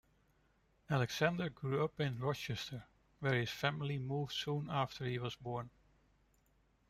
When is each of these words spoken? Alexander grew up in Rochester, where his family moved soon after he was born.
Alexander 0.89 1.49
grew 1.51 1.83
up 1.83 1.99
in 1.99 2.17
Rochester, 2.17 2.85
where 3.19 3.35
his 3.35 3.51
family 3.51 3.99
moved 3.99 4.31
soon 4.33 4.67
after 4.67 5.05
he 5.05 5.19
was 5.19 5.35
born. 5.35 5.69